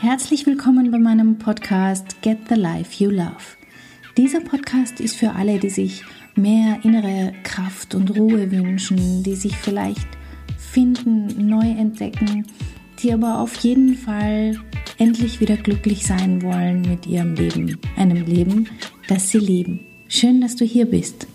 [0.00, 3.58] Herzlich willkommen bei meinem Podcast Get the Life You Love.
[4.16, 6.04] Dieser Podcast ist für alle, die sich
[6.34, 10.08] mehr innere Kraft und Ruhe wünschen, die sich vielleicht
[10.56, 12.46] finden, neu entdecken,
[13.02, 14.58] die aber auf jeden Fall
[14.96, 18.70] endlich wieder glücklich sein wollen mit ihrem Leben, einem Leben,
[19.06, 19.80] das sie lieben.
[20.08, 21.26] Schön, dass du hier bist.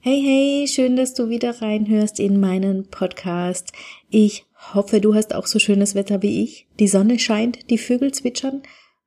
[0.00, 3.70] Hey, hey, schön, dass du wieder reinhörst in meinen Podcast.
[4.10, 6.66] Ich hoffe, du hast auch so schönes Wetter wie ich.
[6.78, 8.62] Die Sonne scheint, die Vögel zwitschern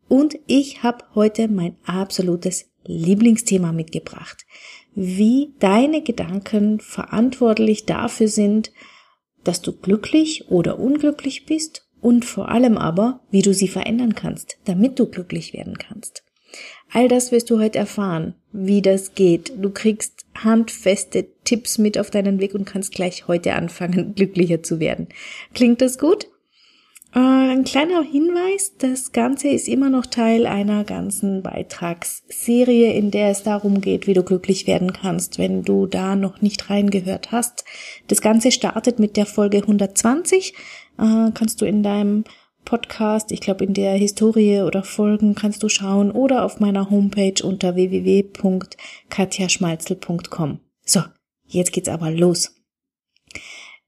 [0.08, 4.46] und ich habe heute mein absolutes Lieblingsthema mitgebracht.
[4.94, 8.72] Wie deine Gedanken verantwortlich dafür sind,
[9.44, 14.58] dass du glücklich oder unglücklich bist und vor allem aber, wie du sie verändern kannst,
[14.66, 16.24] damit du glücklich werden kannst.
[16.92, 19.54] All das wirst du heute erfahren, wie das geht.
[19.58, 24.80] Du kriegst handfeste Tipps mit auf deinen Weg und kannst gleich heute anfangen, glücklicher zu
[24.80, 25.08] werden.
[25.54, 26.28] Klingt das gut?
[27.16, 33.30] Äh, ein kleiner Hinweis, das Ganze ist immer noch Teil einer ganzen Beitragsserie, in der
[33.30, 37.64] es darum geht, wie du glücklich werden kannst, wenn du da noch nicht reingehört hast.
[38.10, 40.54] Das Ganze startet mit der Folge 120.
[41.00, 42.26] Äh, kannst du in deinem
[42.66, 47.42] Podcast, ich glaube in der Historie oder Folgen kannst du schauen oder auf meiner Homepage
[47.44, 50.60] unter www.katjaschmalzel.com.
[50.84, 51.00] So,
[51.46, 52.54] jetzt geht's aber los.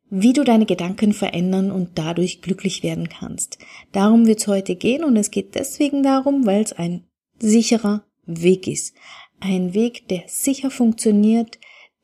[0.10, 3.58] Wie du deine Gedanken verändern und dadurch glücklich werden kannst.
[3.92, 7.04] Darum wird's heute gehen und es geht deswegen darum, weil es ein
[7.40, 8.96] sicherer Weg ist.
[9.40, 11.60] Ein Weg, der sicher funktioniert,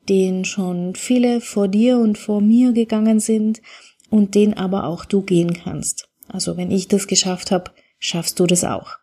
[0.08, 3.62] den schon viele vor dir und vor mir gegangen sind
[4.10, 6.08] und den aber auch du gehen kannst.
[6.28, 8.98] Also wenn ich das geschafft habe, schaffst du das auch.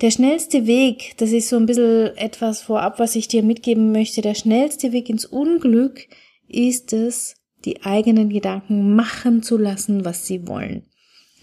[0.00, 4.20] Der schnellste Weg, das ist so ein bisschen etwas vorab, was ich dir mitgeben möchte,
[4.20, 6.08] der schnellste Weg ins Unglück
[6.48, 10.86] ist es, die eigenen Gedanken machen zu lassen, was sie wollen.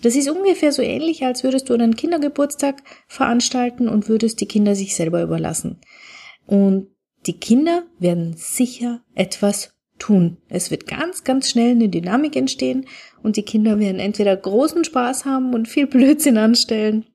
[0.02, 4.76] Das ist ungefähr so ähnlich, als würdest du einen Kindergeburtstag veranstalten und würdest die Kinder
[4.76, 5.80] sich selber überlassen.
[6.46, 6.88] Und
[7.26, 10.38] die Kinder werden sicher etwas tun.
[10.48, 12.86] Es wird ganz, ganz schnell eine Dynamik entstehen
[13.22, 17.06] und die Kinder werden entweder großen Spaß haben und viel Blödsinn anstellen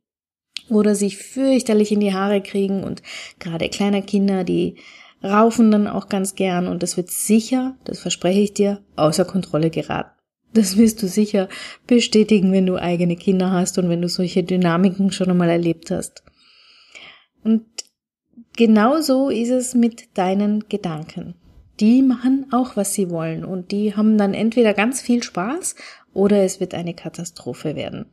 [0.69, 3.03] oder sich fürchterlich in die Haare kriegen und
[3.39, 4.77] gerade kleine Kinder, die
[5.23, 9.71] raufen dann auch ganz gern und das wird sicher, das verspreche ich dir, außer Kontrolle
[9.71, 10.11] geraten.
[10.53, 11.49] Das wirst du sicher
[11.87, 16.23] bestätigen, wenn du eigene Kinder hast und wenn du solche Dynamiken schon einmal erlebt hast.
[17.43, 17.65] Und
[18.57, 21.35] genauso ist es mit deinen Gedanken
[21.81, 25.75] die machen auch, was sie wollen und die haben dann entweder ganz viel Spaß
[26.13, 28.07] oder es wird eine Katastrophe werden.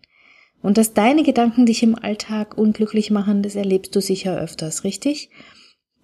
[0.62, 5.30] Und dass deine Gedanken dich im Alltag unglücklich machen, das erlebst du sicher öfters, richtig?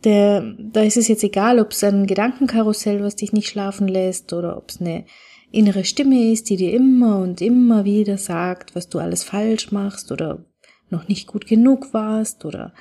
[0.03, 4.33] Der, da ist es jetzt egal, ob es ein Gedankenkarussell, was dich nicht schlafen lässt,
[4.33, 5.05] oder ob es eine
[5.51, 10.11] innere Stimme ist, die dir immer und immer wieder sagt, was du alles falsch machst
[10.11, 10.45] oder
[10.89, 12.73] noch nicht gut genug warst oder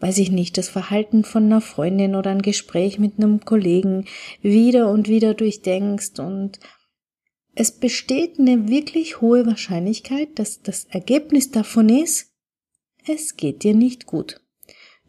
[0.00, 4.06] weiß ich nicht, das Verhalten von einer Freundin oder ein Gespräch mit einem Kollegen
[4.42, 6.58] wieder und wieder durchdenkst und
[7.54, 12.32] es besteht eine wirklich hohe Wahrscheinlichkeit, dass das Ergebnis davon ist,
[13.06, 14.40] es geht dir nicht gut.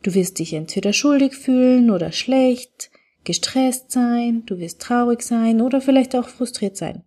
[0.01, 2.91] Du wirst dich entweder schuldig fühlen oder schlecht,
[3.23, 7.03] gestresst sein, du wirst traurig sein oder vielleicht auch frustriert sein.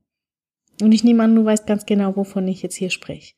[0.80, 3.34] Und ich nehme an, du weißt ganz genau, wovon ich jetzt hier spreche.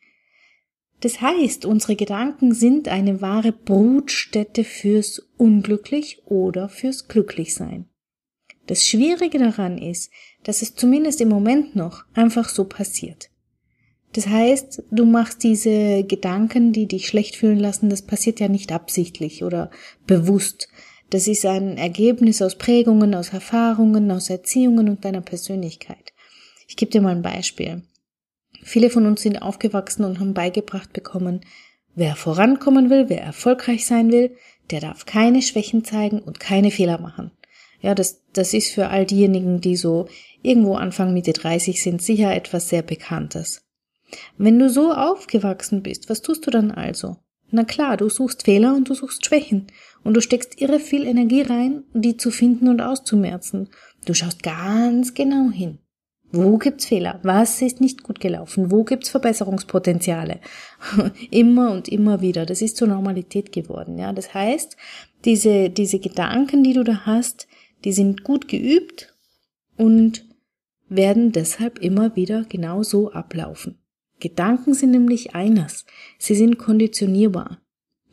[1.01, 7.87] Das heißt, unsere Gedanken sind eine wahre Brutstätte fürs Unglücklich oder fürs Glücklichsein.
[8.67, 10.11] Das Schwierige daran ist,
[10.43, 13.31] dass es zumindest im Moment noch einfach so passiert.
[14.13, 18.73] Das heißt, du machst diese Gedanken, die dich schlecht fühlen lassen, das passiert ja nicht
[18.73, 19.71] absichtlich oder
[20.07, 20.69] bewusst.
[21.11, 26.13] Das ist ein Ergebnis aus Prägungen, aus Erfahrungen, aus Erziehungen und deiner Persönlichkeit.
[26.67, 27.83] Ich gebe dir mal ein Beispiel.
[28.67, 31.43] Viele von uns sind aufgewachsen und haben beigebracht bekommen,
[31.95, 34.35] wer vorankommen will, wer erfolgreich sein will,
[34.73, 37.31] der darf keine Schwächen zeigen und keine Fehler machen.
[37.81, 40.09] Ja, das, das ist für all diejenigen, die so
[40.43, 43.63] irgendwo Anfang Mitte 30 sind, sicher etwas sehr Bekanntes.
[44.37, 47.19] Wenn du so aufgewachsen bist, was tust du dann also?
[47.53, 49.69] Na klar, du suchst Fehler und du suchst Schwächen
[50.03, 53.69] und du steckst irre viel Energie rein, die zu finden und auszumerzen.
[54.07, 55.79] Du schaust ganz genau hin.
[56.33, 57.21] Wo gibt's Fehler?
[57.23, 58.71] Was ist nicht gut gelaufen?
[58.71, 60.41] Wo gibt's Verbesserungspotenziale?
[61.31, 62.47] immer und immer wieder.
[62.47, 64.13] Das ist zur Normalität geworden, ja.
[64.13, 64.77] Das heißt,
[65.25, 67.47] diese, diese Gedanken, die du da hast,
[67.85, 69.15] die sind gut geübt
[69.77, 70.25] und
[70.89, 73.79] werden deshalb immer wieder genau so ablaufen.
[74.19, 75.85] Gedanken sind nämlich eines.
[76.19, 77.61] Sie sind konditionierbar.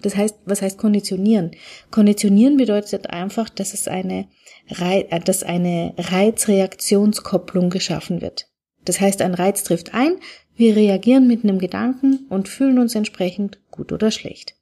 [0.04, 1.52] Das heißt, was heißt konditionieren?
[1.90, 4.28] Konditionieren bedeutet einfach, dass es eine,
[4.68, 8.48] äh, dass eine Reizreaktionskopplung geschaffen wird.
[8.86, 10.18] Das heißt, ein Reiz trifft ein,
[10.56, 14.56] Wir reagieren mit einem Gedanken und fühlen uns entsprechend gut oder schlecht.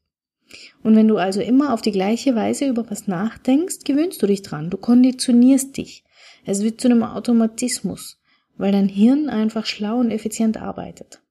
[0.84, 4.42] Und wenn du also immer auf die gleiche Weise über was nachdenkst, gewöhnst du dich
[4.42, 6.06] dran, du konditionierst dich.
[6.46, 8.22] Es wird zu einem Automatismus,
[8.58, 11.22] weil dein Hirn einfach schlau und effizient arbeitet.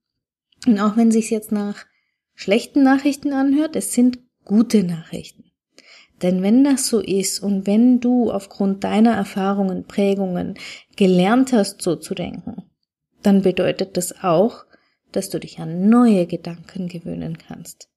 [0.67, 1.87] Und auch wenn sich's jetzt nach
[2.41, 5.45] schlechten Nachrichten anhört, es sind gute Nachrichten.
[6.23, 10.55] Denn wenn das so ist und wenn du aufgrund deiner Erfahrungen, Prägungen
[10.97, 12.63] gelernt hast, so zu denken,
[13.23, 14.65] dann bedeutet das auch,
[15.13, 17.91] dass du dich an neue Gedanken gewöhnen kannst.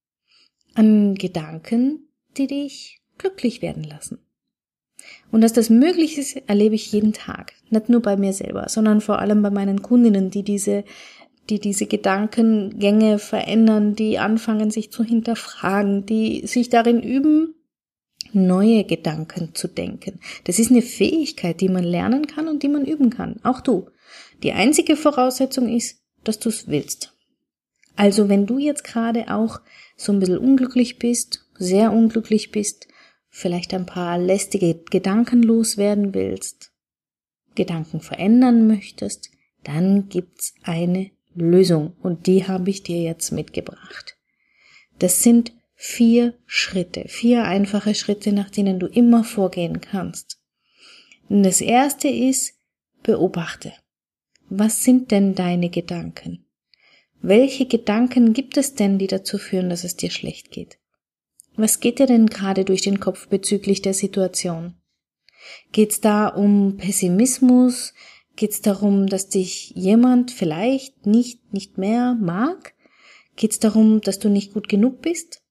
[0.74, 4.20] An Gedanken, die dich glücklich werden lassen.
[5.32, 7.54] Und dass das möglich ist, erlebe ich jeden Tag.
[7.70, 10.84] Nicht nur bei mir selber, sondern vor allem bei meinen Kundinnen, die diese,
[11.50, 17.56] die diese Gedankengänge verändern, die anfangen, sich zu hinterfragen, die sich darin üben,
[18.32, 20.20] neue Gedanken zu denken.
[20.46, 23.40] Das ist eine Fähigkeit, die man lernen kann und die man üben kann.
[23.44, 23.90] Auch du.
[24.42, 27.14] Die einzige Voraussetzung ist, dass du es willst.
[27.96, 29.62] Also wenn du jetzt gerade auch
[29.96, 32.88] so ein bisschen unglücklich bist, sehr unglücklich bist,
[33.30, 36.72] vielleicht ein paar lästige Gedanken loswerden willst,
[37.56, 39.30] Gedanken verändern möchtest,
[39.64, 44.18] dann gibt's eine Lösung und die habe ich dir jetzt mitgebracht.
[45.00, 50.40] Das sind vier Schritte, vier einfache Schritte, nach denen du immer vorgehen kannst.
[51.30, 52.54] Und das erste ist,
[53.02, 53.74] beobachte.
[54.50, 56.46] Was sind denn deine Gedanken?
[57.22, 60.78] Welche Gedanken gibt es denn, die dazu führen, dass es dir schlecht geht?
[61.56, 64.76] Was geht dir denn gerade durch den Kopf bezüglich der Situation?
[65.72, 67.94] Geht's da um Pessimismus?
[68.36, 72.74] Geht's darum, dass dich jemand vielleicht nicht, nicht mehr mag?
[73.36, 75.42] Geht's darum, dass du nicht gut genug bist?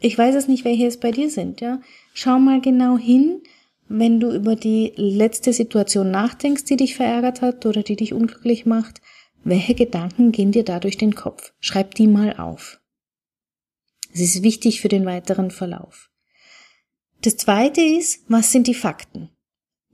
[0.00, 1.80] Ich weiß es nicht, welche es bei dir sind, ja.
[2.12, 3.42] Schau mal genau hin,
[3.88, 8.66] wenn du über die letzte Situation nachdenkst, die dich verärgert hat oder die dich unglücklich
[8.66, 9.00] macht.
[9.44, 11.52] Welche Gedanken gehen dir da durch den Kopf?
[11.60, 12.80] Schreib die mal auf.
[14.12, 16.10] Es ist wichtig für den weiteren Verlauf.
[17.22, 19.30] Das zweite ist, was sind die Fakten?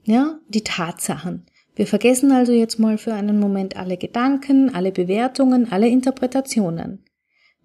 [0.03, 1.45] Ja, die Tatsachen.
[1.75, 7.03] Wir vergessen also jetzt mal für einen Moment alle Gedanken, alle Bewertungen, alle Interpretationen.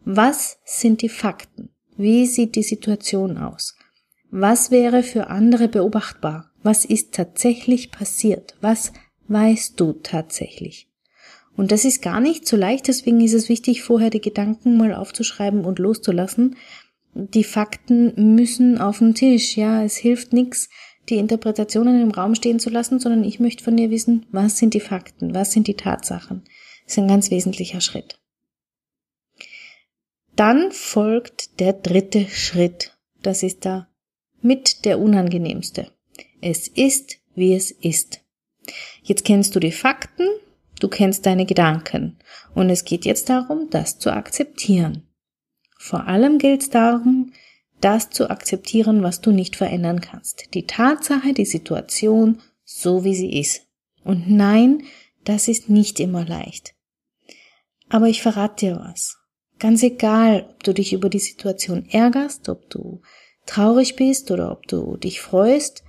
[0.05, 1.71] Was sind die Fakten?
[1.97, 3.77] Wie sieht die Situation aus?
[4.31, 6.51] Was wäre für andere beobachtbar?
[6.63, 8.57] Was ist tatsächlich passiert?
[8.61, 8.93] Was
[9.29, 10.89] weißt du tatsächlich?
[11.57, 14.95] Und das ist gar nicht so leicht, deswegen ist es wichtig, vorher die Gedanken mal
[14.95, 16.57] aufzuschreiben und loszulassen.
[17.15, 20.69] Die Fakten müssen auf den Tisch, ja, es hilft nichts,
[21.09, 24.75] die Interpretationen im Raum stehen zu lassen, sondern ich möchte von dir wissen, was sind
[24.75, 26.43] die Fakten, was sind die Tatsachen.
[26.85, 28.21] Das ist ein ganz wesentlicher Schritt.
[30.37, 32.97] Dann folgt der dritte Schritt.
[33.23, 33.89] Das ist da
[34.41, 35.91] mit der unangenehmste.
[36.41, 38.21] Es ist, wie es ist.
[39.03, 40.29] Jetzt kennst du die Fakten,
[40.81, 42.19] du kennst deine Gedanken
[42.55, 45.09] und es geht jetzt darum, das zu akzeptieren.
[45.79, 47.33] Vor allem gilt es darum,
[47.81, 50.55] das zu akzeptieren, was du nicht verändern kannst.
[50.55, 53.67] Die Tatsache, die Situation, so wie sie ist.
[54.05, 54.83] Und nein,
[55.25, 56.75] das ist nicht immer leicht.
[57.89, 59.17] Aber ich verrate dir was.
[59.59, 63.03] Ganz egal, ob du dich über die Situation ärgerst, ob du
[63.47, 65.83] traurig bist oder ob du dich freust,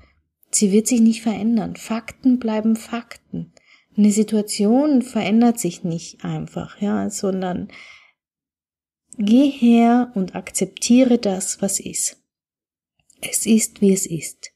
[0.50, 1.76] sie wird sich nicht verändern.
[1.76, 3.54] Fakten bleiben Fakten.
[3.98, 7.70] Eine Situation verändert sich nicht einfach, ja, sondern
[9.20, 12.18] geh her und akzeptiere das, was ist.
[13.22, 14.52] Es ist, wie es ist.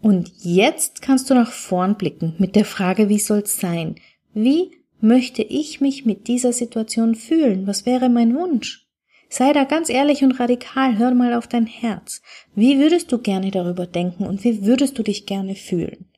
[0.00, 3.96] Und jetzt kannst du nach vorn blicken mit der Frage, wie soll's sein?
[4.32, 7.66] Wie möchte ich mich mit dieser Situation fühlen?
[7.66, 8.86] Was wäre mein Wunsch?
[9.28, 12.22] Sei da ganz ehrlich und radikal, hör mal auf dein Herz.
[12.54, 16.10] Wie würdest du gerne darüber denken und wie würdest du dich gerne fühlen?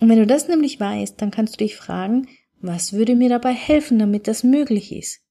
[0.00, 2.28] Und wenn du das nämlich weißt, dann kannst du dich fragen,
[2.60, 5.25] was würde mir dabei helfen, damit das möglich ist?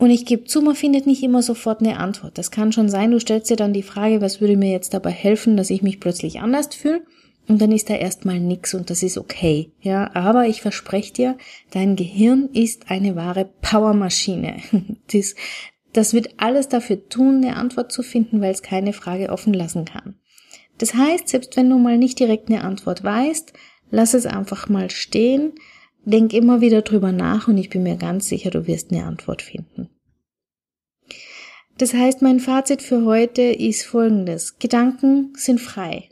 [0.00, 2.38] Und ich gebe zu, man findet nicht immer sofort eine Antwort.
[2.38, 5.10] Das kann schon sein, du stellst dir dann die Frage, was würde mir jetzt dabei
[5.10, 7.02] helfen, dass ich mich plötzlich anders fühle?
[7.50, 9.72] und dann ist da erstmal nix und das ist okay.
[9.80, 11.38] Ja, aber ich verspreche dir,
[11.72, 14.62] dein Gehirn ist eine wahre Powermaschine.
[15.12, 15.34] Das,
[15.92, 19.84] das wird alles dafür tun, eine Antwort zu finden, weil es keine Frage offen lassen
[19.84, 20.14] kann.
[20.78, 23.52] Das heißt, selbst wenn du mal nicht direkt eine Antwort weißt,
[23.90, 25.54] lass es einfach mal stehen,
[26.04, 29.42] denk immer wieder drüber nach und ich bin mir ganz sicher, du wirst eine Antwort
[29.42, 29.88] finden.
[31.78, 34.58] Das heißt, mein Fazit für heute ist folgendes.
[34.58, 36.10] Gedanken sind frei.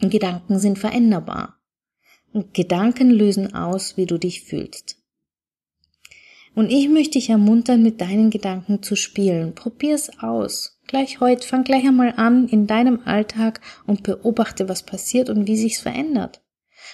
[0.00, 1.56] Gedanken sind veränderbar.
[2.32, 4.96] Und Gedanken lösen aus, wie du dich fühlst.
[6.54, 9.54] Und ich möchte dich ermuntern, mit deinen Gedanken zu spielen.
[9.54, 10.80] Probier's aus.
[10.86, 15.56] Gleich heute, fang gleich einmal an in deinem Alltag und beobachte, was passiert und wie
[15.56, 16.42] sich's verändert.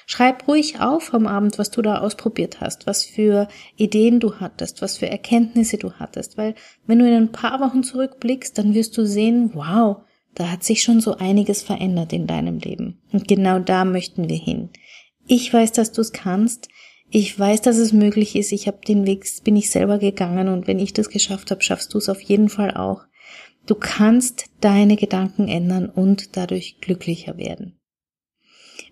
[0.07, 4.83] Schreib ruhig auf am Abend, was du da ausprobiert hast, was für Ideen du hattest,
[4.83, 6.55] was für Erkenntnisse du hattest, weil
[6.87, 9.99] wenn du in ein paar Wochen zurückblickst, dann wirst du sehen, wow,
[10.35, 13.01] da hat sich schon so einiges verändert in deinem Leben.
[13.13, 14.71] Und genau da möchten wir hin.
[15.27, 16.69] Ich weiß, dass du es kannst.
[17.11, 18.53] Ich weiß, dass es möglich ist.
[18.53, 21.95] Ich habe den Weg, bin ich selber gegangen und wenn ich das geschafft habe, schaffst
[21.95, 23.03] du es auf jeden Fall auch.
[23.67, 27.79] Du kannst deine Gedanken ändern und dadurch glücklicher werden.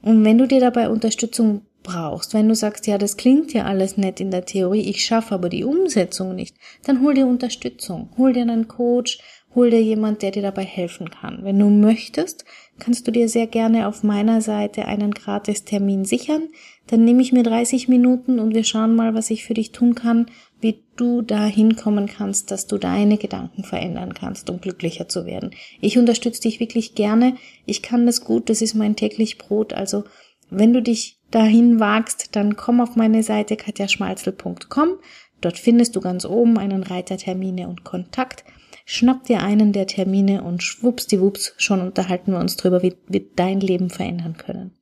[0.03, 3.97] Und wenn du dir dabei Unterstützung brauchst, wenn du sagst, ja, das klingt ja alles
[3.97, 8.33] nett in der Theorie, ich schaffe aber die Umsetzung nicht, dann hol dir Unterstützung, hol
[8.33, 9.19] dir einen Coach,
[9.55, 11.41] hol dir jemand, der dir dabei helfen kann.
[11.43, 12.45] Wenn du möchtest,
[12.79, 16.49] kannst du dir sehr gerne auf meiner Seite einen Gratis-Termin sichern.
[16.87, 19.95] Dann nehme ich mir 30 Minuten und wir schauen mal, was ich für dich tun
[19.95, 20.27] kann,
[20.63, 25.51] wie du da hinkommen kannst, dass du deine Gedanken verändern kannst, um glücklicher zu werden.
[25.81, 27.37] Ich unterstütze dich wirklich gerne.
[27.67, 28.49] Ich kann das gut.
[28.49, 29.73] Das ist mein täglich Brot.
[29.73, 30.05] Also,
[30.51, 34.99] wenn du dich dahin wagst, dann komm auf meine Seite katjaschmalzel.com.
[35.41, 38.45] Dort findest du ganz oben einen Reiter Termine und Kontakt.
[38.85, 43.61] Schnapp dir einen der Termine und schwuppsdiwupps, schon unterhalten wir uns drüber, wie wir dein
[43.61, 44.77] Leben verändern können.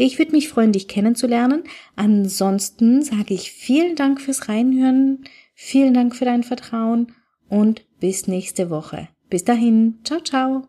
[0.00, 1.64] Ich würde mich freuen, dich kennenzulernen.
[1.96, 5.24] Ansonsten sage ich vielen Dank fürs Reinhören,
[5.54, 7.12] vielen Dank für dein Vertrauen
[7.48, 9.08] und bis nächste Woche.
[9.28, 10.68] Bis dahin, ciao, ciao.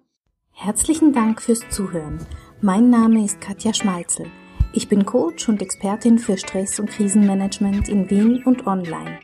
[0.51, 2.17] Herzlichen Dank fürs Zuhören.
[2.61, 4.25] Mein Name ist Katja Schmalzel.
[4.73, 9.19] Ich bin Coach und Expertin für Stress- und Krisenmanagement in Wien und online.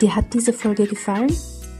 [0.00, 1.34] Dir hat diese Folge gefallen?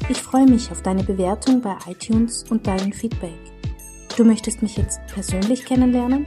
[0.09, 3.39] Ich freue mich auf deine Bewertung bei iTunes und dein Feedback.
[4.17, 6.27] Du möchtest mich jetzt persönlich kennenlernen?